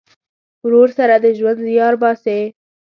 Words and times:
ورور 0.65 0.89
سره 0.97 1.15
د 1.23 1.25
ژوند 1.37 1.59
زیار 1.67 1.93
باسې. 2.01 2.39